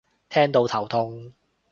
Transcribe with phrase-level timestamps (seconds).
[0.29, 1.31] 聽到頭痛